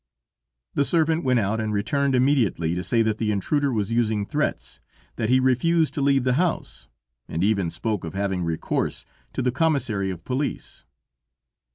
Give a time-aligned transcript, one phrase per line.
[0.73, 4.79] The servant went out and returned immediately to say that the intruder was using threats,
[5.15, 6.87] that he refused to leave the house,
[7.27, 10.85] and even spoke of having recourse to the commissary of police.